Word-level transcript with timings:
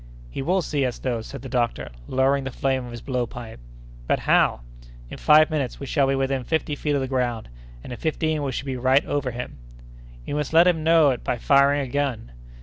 "He 0.31 0.41
will 0.41 0.63
see 0.63 0.83
us, 0.83 0.97
though!" 0.97 1.21
said 1.21 1.43
the 1.43 1.47
doctor, 1.47 1.91
lowering 2.07 2.43
the 2.43 2.49
flame 2.49 2.85
of 2.85 2.91
his 2.91 3.01
blow 3.03 3.27
pipe. 3.27 3.59
"But 4.07 4.21
how?" 4.21 4.61
"In 5.11 5.19
five 5.19 5.51
minutes 5.51 5.79
we 5.79 5.85
shall 5.85 6.07
be 6.07 6.15
within 6.15 6.43
fifty 6.43 6.73
feet 6.75 6.95
of 6.95 7.01
the 7.01 7.07
ground, 7.07 7.49
and 7.83 7.93
in 7.93 7.99
fifteen 7.99 8.41
we 8.41 8.51
shall 8.51 8.65
be 8.65 8.77
right 8.77 9.05
over 9.05 9.29
him!" 9.29 9.59
"We 10.25 10.33
must 10.33 10.53
let 10.53 10.65
him 10.65 10.83
know 10.83 11.11
it 11.11 11.23
by 11.23 11.37
firing 11.37 11.81
a 11.81 11.87
gun!" 11.87 12.31